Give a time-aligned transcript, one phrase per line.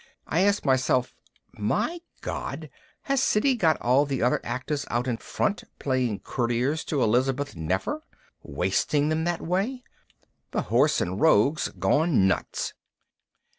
[0.25, 1.13] I asked myself,
[1.59, 2.71] _My God,
[3.03, 8.01] has Siddy got all the other actors out in front playing courtiers to Elizabeth Nefer?
[8.41, 9.83] Wasting them that way?
[10.49, 12.73] The whoreson rogue's gone nuts!